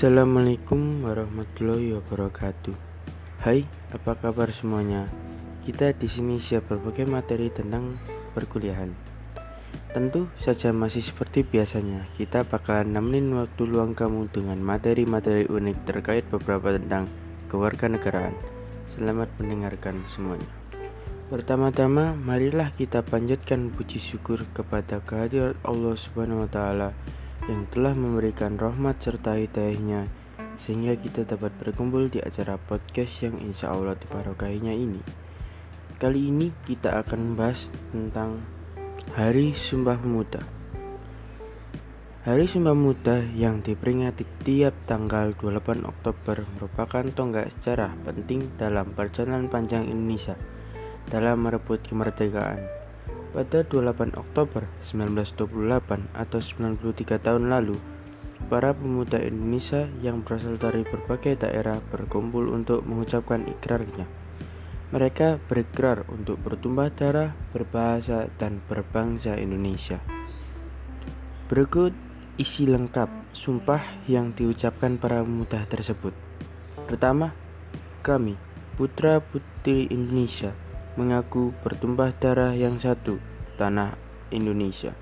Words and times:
Assalamualaikum 0.00 1.04
warahmatullahi 1.04 1.92
wabarakatuh. 1.92 2.72
Hai, 3.44 3.68
apa 3.92 4.16
kabar 4.16 4.48
semuanya? 4.48 5.04
Kita 5.68 5.92
di 5.92 6.08
sini 6.08 6.40
siap 6.40 6.72
berbagai 6.72 7.04
materi 7.04 7.52
tentang 7.52 8.00
perkuliahan. 8.32 8.96
Tentu 9.92 10.24
saja 10.40 10.72
masih 10.72 11.04
seperti 11.04 11.44
biasanya, 11.44 12.08
kita 12.16 12.48
bakalan 12.48 12.96
nemenin 12.96 13.44
waktu 13.44 13.68
luang 13.68 13.92
kamu 13.92 14.32
dengan 14.32 14.56
materi-materi 14.64 15.44
unik 15.44 15.84
terkait 15.84 16.24
beberapa 16.32 16.72
tentang 16.80 17.04
kewarganegaraan. 17.52 18.32
Selamat 18.96 19.28
mendengarkan 19.36 20.00
semuanya. 20.08 20.48
Pertama-tama, 21.28 22.16
marilah 22.16 22.72
kita 22.72 23.04
panjatkan 23.04 23.68
puji 23.68 24.00
syukur 24.00 24.48
kepada 24.56 25.04
kehadirat 25.04 25.60
Allah 25.60 25.92
Subhanahu 25.92 26.48
wa 26.48 26.48
taala 26.48 26.96
yang 27.50 27.66
telah 27.74 27.98
memberikan 27.98 28.54
rahmat 28.54 29.02
serta 29.02 29.34
hidayahnya 29.34 30.06
sehingga 30.54 30.94
kita 30.94 31.26
dapat 31.26 31.50
berkumpul 31.58 32.06
di 32.06 32.22
acara 32.22 32.54
podcast 32.54 33.26
yang 33.26 33.42
insya 33.42 33.74
Allah 33.74 33.98
dibarokahinya 33.98 34.70
ini. 34.70 35.02
Kali 35.98 36.30
ini 36.30 36.54
kita 36.64 37.02
akan 37.02 37.34
membahas 37.34 37.66
tentang 37.90 38.40
Hari 39.18 39.52
Sumpah 39.58 39.98
Pemuda. 39.98 40.40
Hari 42.22 42.46
Sumpah 42.46 42.72
Pemuda 42.72 43.26
yang 43.34 43.60
diperingati 43.60 44.24
tiap 44.46 44.72
tanggal 44.86 45.34
28 45.34 45.82
Oktober 45.82 46.46
merupakan 46.56 47.04
tonggak 47.10 47.50
sejarah 47.58 47.90
penting 48.06 48.54
dalam 48.54 48.94
perjalanan 48.94 49.50
panjang 49.50 49.90
Indonesia 49.90 50.38
dalam 51.10 51.42
merebut 51.42 51.82
kemerdekaan. 51.82 52.79
Pada 53.30 53.62
28 53.62 54.18
Oktober 54.18 54.66
1928 54.82 56.10
atau 56.18 56.38
93 56.42 57.22
tahun 57.22 57.46
lalu, 57.46 57.78
Para 58.48 58.72
pemuda 58.72 59.20
Indonesia 59.20 59.86
yang 60.00 60.24
berasal 60.24 60.56
dari 60.56 60.82
berbagai 60.82 61.44
daerah 61.44 61.78
berkumpul 61.92 62.48
untuk 62.50 62.82
mengucapkan 62.88 63.44
ikrarnya. 63.44 64.08
Mereka 64.90 65.38
berikrar 65.46 66.02
untuk 66.10 66.40
bertumpah 66.42 66.90
darah, 66.90 67.30
berbahasa, 67.54 68.26
dan 68.42 68.58
berbangsa 68.66 69.38
Indonesia. 69.38 70.02
Berikut 71.46 71.94
isi 72.40 72.66
lengkap 72.66 73.30
sumpah 73.36 74.02
yang 74.10 74.34
diucapkan 74.34 74.98
para 74.98 75.22
pemuda 75.22 75.62
tersebut. 75.70 76.10
Pertama, 76.90 77.30
kami, 78.02 78.34
putra-putri 78.74 79.86
Indonesia, 79.94 80.50
mengaku 81.00 81.56
bertumpah 81.64 82.12
darah 82.20 82.52
yang 82.52 82.76
satu, 82.76 83.16
tanah 83.56 83.96
Indonesia. 84.28 84.92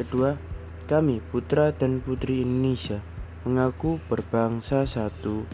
Kedua, 0.00 0.40
kami, 0.88 1.20
putra 1.20 1.68
dan 1.68 2.00
putri 2.00 2.40
Indonesia, 2.40 3.04
mengaku 3.44 4.00
berbangsa 4.08 4.88
satu, 4.88 5.44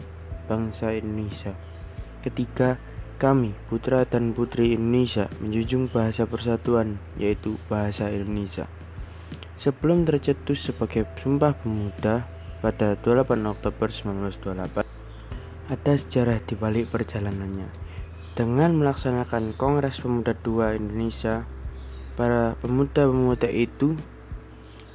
bangsa 0.47 0.95
Indonesia. 0.95 1.51
Ketiga, 2.23 2.79
kami, 3.19 3.51
putra 3.67 4.07
dan 4.07 4.31
putri 4.31 4.79
Indonesia, 4.79 5.27
menjunjung 5.43 5.91
bahasa 5.91 6.23
persatuan, 6.23 6.95
yaitu 7.19 7.59
bahasa 7.67 8.07
Indonesia. 8.07 8.71
Sebelum 9.59 10.07
tercetus 10.07 10.71
sebagai 10.71 11.03
Sumpah 11.19 11.51
Pemuda 11.51 12.31
pada 12.63 12.95
28 12.95 13.43
Oktober 13.43 13.91
1928, 13.91 14.87
ada 15.67 15.93
sejarah 15.99 16.39
di 16.41 16.55
balik 16.55 16.89
perjalanannya. 16.89 17.90
Dengan 18.31 18.79
melaksanakan 18.79 19.59
Kongres 19.59 19.99
Pemuda 19.99 20.31
II 20.31 20.63
Indonesia, 20.79 21.43
para 22.15 22.55
pemuda-pemuda 22.63 23.51
itu 23.51 23.99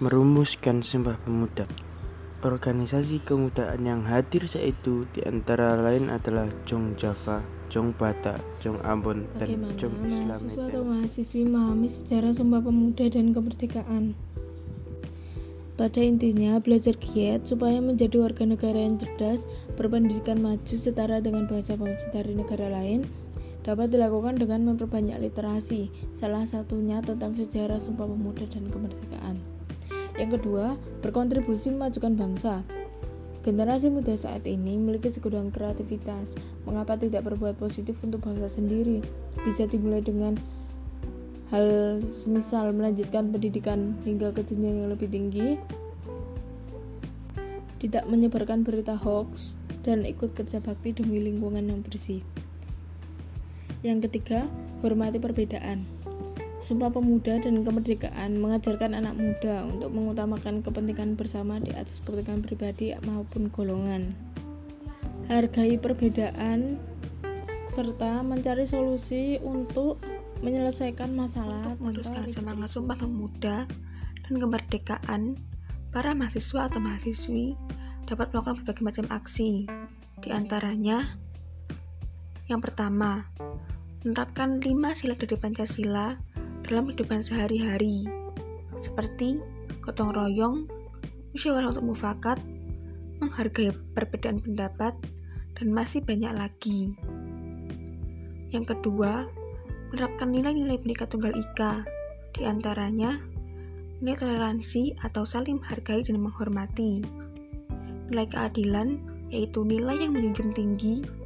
merumuskan 0.01 0.81
Sumpah 0.81 1.21
Pemuda. 1.21 1.69
Organisasi 2.41 3.21
kemudaan 3.21 3.85
yang 3.85 4.09
hadir 4.09 4.49
saat 4.49 4.73
itu 4.73 5.05
di 5.13 5.21
antara 5.21 5.77
lain 5.77 6.09
adalah 6.09 6.49
Jong 6.65 6.97
Java, 6.97 7.45
Jong 7.69 7.93
Bata, 7.93 8.41
Jong 8.65 8.81
Ambon, 8.81 9.29
dan 9.37 9.69
Jong 9.77 9.93
Islam. 10.09 10.41
mahasiswa 10.41 10.65
atau 10.73 10.83
mahasiswi 10.89 11.43
memahami 11.45 11.89
sejarah 11.93 12.33
Sumpah 12.33 12.65
Pemuda 12.65 13.05
dan 13.13 13.37
kemerdekaan? 13.37 14.17
Pada 15.77 16.01
intinya, 16.01 16.57
belajar 16.57 16.97
giat 16.97 17.53
supaya 17.53 17.85
menjadi 17.85 18.17
warga 18.17 18.49
negara 18.49 18.81
yang 18.81 18.97
cerdas, 18.97 19.45
berpendidikan 19.77 20.41
maju 20.41 20.73
setara 20.73 21.21
dengan 21.21 21.45
bahasa-bahasa 21.45 22.09
dari 22.17 22.33
negara 22.33 22.73
lain, 22.73 23.05
dapat 23.67 23.91
dilakukan 23.91 24.39
dengan 24.39 24.63
memperbanyak 24.63 25.19
literasi, 25.19 25.91
salah 26.15 26.47
satunya 26.47 27.03
tentang 27.03 27.35
sejarah 27.35 27.83
Sumpah 27.83 28.07
Pemuda 28.07 28.47
dan 28.47 28.71
kemerdekaan. 28.71 29.43
Yang 30.15 30.39
kedua, 30.39 30.79
berkontribusi 31.03 31.75
memajukan 31.75 32.15
bangsa. 32.15 32.63
Generasi 33.43 33.91
muda 33.91 34.15
saat 34.15 34.47
ini 34.47 34.79
memiliki 34.79 35.11
segudang 35.11 35.51
kreativitas. 35.51 36.31
Mengapa 36.63 36.95
tidak 36.95 37.27
berbuat 37.27 37.59
positif 37.59 37.99
untuk 38.07 38.23
bangsa 38.23 38.47
sendiri? 38.47 39.03
Bisa 39.43 39.67
dimulai 39.67 39.99
dengan 39.99 40.39
hal 41.51 41.99
semisal 42.15 42.71
melanjutkan 42.71 43.35
pendidikan 43.35 43.99
hingga 44.07 44.31
ke 44.31 44.47
jenjang 44.47 44.87
yang 44.87 44.91
lebih 44.95 45.11
tinggi, 45.11 45.59
tidak 47.83 48.07
menyebarkan 48.07 48.63
berita 48.63 48.95
hoax, 48.95 49.59
dan 49.87 50.03
ikut 50.07 50.35
kerja 50.35 50.59
bakti 50.59 50.95
demi 50.95 51.23
lingkungan 51.23 51.67
yang 51.67 51.83
bersih. 51.83 52.23
Yang 53.87 54.11
ketiga, 54.11 54.51
hormati 54.83 55.23
perbedaan. 55.23 55.87
Sumpah 56.59 56.91
Pemuda 56.91 57.39
dan 57.39 57.63
Kemerdekaan 57.63 58.43
mengajarkan 58.43 58.99
anak 58.99 59.15
muda 59.15 59.63
untuk 59.63 59.95
mengutamakan 59.95 60.67
kepentingan 60.67 61.15
bersama 61.15 61.63
di 61.63 61.71
atas 61.71 62.03
kepentingan 62.03 62.43
pribadi 62.43 62.91
maupun 63.07 63.47
golongan. 63.47 64.19
Hargai 65.31 65.79
perbedaan 65.79 66.83
serta 67.71 68.27
mencari 68.27 68.67
solusi 68.67 69.39
untuk 69.39 70.03
menyelesaikan 70.43 71.15
masalah 71.15 71.63
untuk 71.71 71.87
meneruskan 71.87 72.27
semangat 72.35 72.75
Sumpah 72.75 72.99
Pemuda 72.99 73.71
dan 74.27 74.35
Kemerdekaan 74.35 75.39
para 75.95 76.11
mahasiswa 76.19 76.67
atau 76.67 76.83
mahasiswi 76.83 77.55
dapat 78.11 78.35
melakukan 78.35 78.67
berbagai 78.67 78.83
macam 78.83 79.07
aksi 79.15 79.71
di 80.19 80.29
antaranya 80.35 81.19
yang 82.47 82.63
pertama 82.63 83.27
menerapkan 84.07 84.63
lima 84.63 84.95
sila 84.95 85.19
dari 85.19 85.35
Pancasila 85.35 86.15
dalam 86.63 86.87
kehidupan 86.87 87.19
sehari-hari, 87.19 88.07
seperti 88.79 89.43
gotong 89.83 90.15
royong, 90.15 90.71
musyawarah 91.35 91.75
untuk 91.75 91.91
mufakat, 91.91 92.39
menghargai 93.19 93.75
perbedaan 93.99 94.39
pendapat, 94.39 94.95
dan 95.59 95.75
masih 95.75 96.07
banyak 96.07 96.31
lagi. 96.39 96.95
Yang 98.55 98.79
kedua, 98.79 99.27
menerapkan 99.91 100.31
nilai-nilai 100.31 100.79
Bhinneka 100.79 101.11
Tunggal 101.11 101.35
Ika, 101.35 101.83
di 102.31 102.47
antaranya 102.47 103.19
nilai 103.99 104.15
toleransi 104.15 105.03
atau 105.03 105.27
saling 105.27 105.59
menghargai 105.59 106.07
dan 106.07 106.23
menghormati. 106.23 107.03
Nilai 108.07 108.27
keadilan 108.31 109.03
yaitu 109.35 109.67
nilai 109.67 109.99
yang 109.99 110.15
menjunjung 110.15 110.55
tinggi 110.55 111.26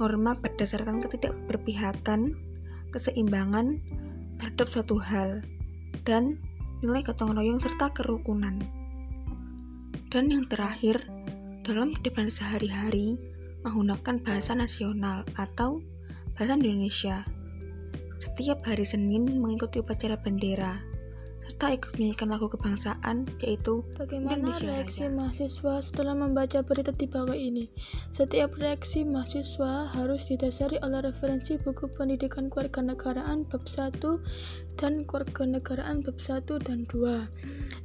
norma 0.00 0.32
berdasarkan 0.40 1.04
ketidakberpihakan, 1.04 2.34
keseimbangan, 2.88 3.84
terhadap 4.40 4.66
suatu 4.72 4.96
hal, 4.96 5.44
dan 6.08 6.40
nilai 6.80 7.04
gotong 7.04 7.36
royong 7.36 7.60
serta 7.60 7.92
kerukunan. 7.92 8.56
Dan 10.08 10.32
yang 10.32 10.48
terakhir, 10.48 11.04
dalam 11.62 11.92
kehidupan 11.94 12.32
sehari-hari, 12.32 13.20
menggunakan 13.62 14.18
bahasa 14.24 14.56
nasional 14.56 15.28
atau 15.36 15.84
bahasa 16.34 16.56
Indonesia. 16.56 17.28
Setiap 18.16 18.64
hari 18.64 18.88
Senin 18.88 19.38
mengikuti 19.38 19.84
upacara 19.84 20.16
bendera, 20.16 20.80
serta 21.50 21.74
ikut 21.74 21.98
menyanyikan 21.98 22.30
lagu 22.30 22.46
kebangsaan 22.46 23.26
yaitu 23.42 23.82
Bagaimana 23.98 24.38
Indonesia 24.38 24.70
reaksi 24.70 25.10
Raya. 25.10 25.18
mahasiswa 25.18 25.74
setelah 25.82 26.14
membaca 26.14 26.62
berita 26.62 26.94
di 26.94 27.10
bawah 27.10 27.34
ini? 27.34 27.66
Setiap 28.14 28.54
reaksi 28.54 29.02
mahasiswa 29.02 29.90
harus 29.90 30.30
didasari 30.30 30.78
oleh 30.78 31.02
referensi 31.02 31.58
buku 31.58 31.90
pendidikan 31.90 32.54
kewarganegaraan 32.54 33.50
bab 33.50 33.66
1 33.66 33.98
dan 34.80 35.04
kewarganegaraan 35.04 36.00
bab 36.00 36.16
1 36.16 36.48
dan 36.64 36.88
2. 36.88 37.28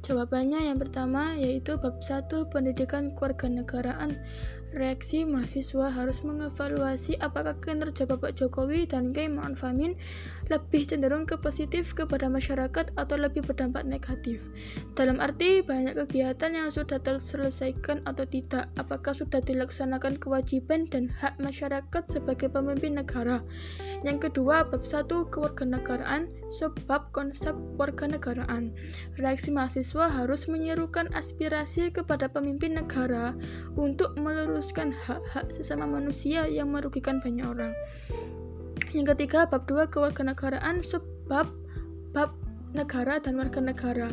Jawabannya 0.00 0.72
yang 0.72 0.80
pertama 0.80 1.36
yaitu 1.36 1.76
bab 1.76 2.00
1 2.00 2.48
pendidikan 2.48 3.12
kewarganegaraan 3.12 4.16
Reaksi 4.76 5.24
mahasiswa 5.24 5.88
harus 5.88 6.20
mengevaluasi 6.20 7.16
apakah 7.22 7.56
kinerja 7.64 8.04
Bapak 8.04 8.36
Jokowi 8.36 8.84
dan 8.84 9.14
Kiai 9.14 9.24
Ma'ruf 9.24 9.64
Amin 9.64 9.96
lebih 10.52 10.84
cenderung 10.84 11.24
ke 11.24 11.40
positif 11.40 11.96
kepada 11.96 12.28
masyarakat 12.28 12.92
atau 12.92 13.16
lebih 13.16 13.40
berdampak 13.40 13.88
negatif. 13.88 14.52
Dalam 14.92 15.16
arti 15.22 15.64
banyak 15.64 15.96
kegiatan 15.96 16.52
yang 16.52 16.68
sudah 16.68 17.00
terselesaikan 17.00 18.04
atau 18.04 18.28
tidak, 18.28 18.68
apakah 18.76 19.16
sudah 19.16 19.40
dilaksanakan 19.40 20.20
kewajiban 20.20 20.92
dan 20.92 21.08
hak 21.08 21.40
masyarakat 21.40 22.02
sebagai 22.12 22.52
pemimpin 22.52 23.00
negara. 23.00 23.40
Yang 24.04 24.28
kedua, 24.28 24.68
bab 24.68 24.84
1 24.84 25.08
kewarganegaraan 25.08 26.28
sebab 26.52 27.10
konsep 27.10 27.54
warga 27.76 28.06
negaraan. 28.06 28.74
Reaksi 29.18 29.50
mahasiswa 29.50 30.10
harus 30.10 30.46
menyerukan 30.46 31.10
aspirasi 31.14 31.90
kepada 31.90 32.30
pemimpin 32.30 32.78
negara 32.78 33.34
untuk 33.74 34.14
meluruskan 34.18 34.94
hak-hak 34.94 35.50
sesama 35.50 35.86
manusia 35.86 36.46
yang 36.46 36.70
merugikan 36.70 37.18
banyak 37.18 37.46
orang. 37.46 37.72
Yang 38.94 39.16
ketiga, 39.16 39.44
bab 39.50 39.66
2 39.68 39.90
kewarganegaraan 39.92 40.80
sebab 40.80 41.50
bab 42.14 42.30
negara 42.72 43.18
dan 43.20 43.36
warga 43.36 43.60
negara. 43.60 44.08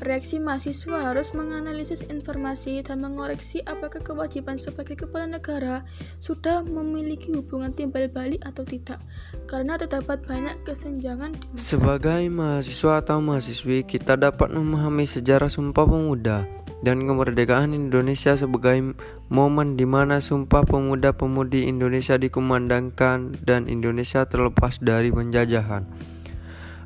Reaksi 0.00 0.40
mahasiswa 0.40 1.12
harus 1.12 1.36
menganalisis 1.36 2.08
informasi 2.08 2.80
dan 2.80 3.04
mengoreksi 3.04 3.60
apakah 3.68 4.00
kewajiban 4.00 4.56
sebagai 4.56 4.96
kepala 4.96 5.36
negara 5.36 5.84
sudah 6.16 6.64
memiliki 6.64 7.36
hubungan 7.36 7.76
timbal 7.76 8.08
balik 8.08 8.40
atau 8.48 8.64
tidak, 8.64 8.96
karena 9.44 9.76
terdapat 9.76 10.24
banyak 10.24 10.56
kesenjangan. 10.64 11.36
Sebagai 11.52 12.32
mahasiswa 12.32 13.04
atau 13.04 13.20
mahasiswi, 13.20 13.84
kita 13.84 14.16
dapat 14.16 14.48
memahami 14.56 15.04
sejarah 15.04 15.52
Sumpah 15.52 15.84
Pemuda 15.84 16.48
dan 16.80 17.04
kemerdekaan 17.04 17.76
Indonesia 17.76 18.32
sebagai 18.40 18.96
momen 19.28 19.76
di 19.76 19.84
mana 19.84 20.24
Sumpah 20.24 20.64
Pemuda-Pemudi 20.64 21.68
Indonesia 21.68 22.16
dikumandangkan 22.16 23.36
dan 23.44 23.68
Indonesia 23.68 24.24
terlepas 24.24 24.80
dari 24.80 25.12
penjajahan. 25.12 25.84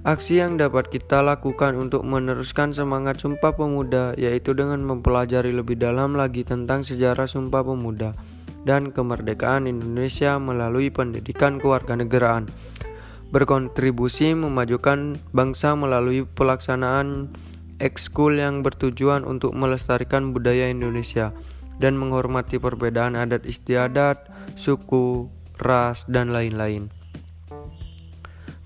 Aksi 0.05 0.37
yang 0.37 0.61
dapat 0.61 0.93
kita 0.93 1.25
lakukan 1.25 1.81
untuk 1.81 2.05
meneruskan 2.05 2.77
semangat 2.77 3.25
Sumpah 3.25 3.57
Pemuda 3.57 4.13
yaitu 4.21 4.53
dengan 4.53 4.85
mempelajari 4.85 5.49
lebih 5.49 5.81
dalam 5.81 6.13
lagi 6.13 6.45
tentang 6.45 6.85
sejarah 6.85 7.25
Sumpah 7.25 7.65
Pemuda 7.65 8.13
dan 8.69 8.93
kemerdekaan 8.93 9.65
Indonesia 9.65 10.37
melalui 10.37 10.93
pendidikan 10.93 11.57
kewarganegaraan. 11.57 12.53
Berkontribusi 13.33 14.37
memajukan 14.37 15.17
bangsa 15.33 15.73
melalui 15.73 16.29
pelaksanaan 16.29 17.33
ekskul 17.81 18.37
yang 18.37 18.61
bertujuan 18.61 19.25
untuk 19.25 19.57
melestarikan 19.57 20.37
budaya 20.37 20.69
Indonesia 20.69 21.33
dan 21.81 21.97
menghormati 21.97 22.61
perbedaan 22.61 23.17
adat 23.17 23.49
istiadat, 23.49 24.29
suku, 24.61 25.33
ras, 25.57 26.05
dan 26.13 26.29
lain-lain. 26.29 26.93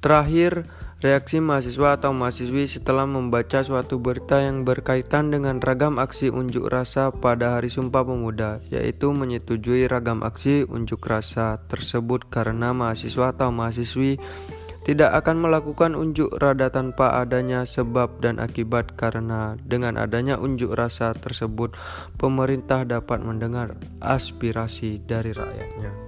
Terakhir, 0.02 0.66
Reaksi 0.98 1.38
mahasiswa 1.38 1.94
atau 1.94 2.10
mahasiswi 2.10 2.66
setelah 2.66 3.06
membaca 3.06 3.62
suatu 3.62 4.02
berita 4.02 4.42
yang 4.42 4.66
berkaitan 4.66 5.30
dengan 5.30 5.62
ragam 5.62 5.94
aksi 5.94 6.26
unjuk 6.26 6.66
rasa 6.66 7.14
pada 7.14 7.54
Hari 7.54 7.70
Sumpah 7.70 8.02
Pemuda, 8.02 8.58
yaitu 8.66 9.14
menyetujui 9.14 9.86
ragam 9.86 10.26
aksi 10.26 10.66
unjuk 10.66 11.06
rasa 11.06 11.62
tersebut 11.70 12.26
karena 12.26 12.74
mahasiswa 12.74 13.30
atau 13.30 13.54
mahasiswi 13.54 14.18
tidak 14.82 15.14
akan 15.22 15.38
melakukan 15.38 15.94
unjuk 15.94 16.34
rada 16.34 16.66
tanpa 16.66 17.22
adanya 17.22 17.62
sebab 17.62 18.18
dan 18.18 18.42
akibat 18.42 18.98
karena 18.98 19.54
dengan 19.62 20.02
adanya 20.02 20.34
unjuk 20.34 20.74
rasa 20.74 21.14
tersebut 21.14 21.78
pemerintah 22.18 22.82
dapat 22.82 23.22
mendengar 23.22 23.78
aspirasi 24.02 24.98
dari 25.06 25.30
rakyatnya. 25.30 26.07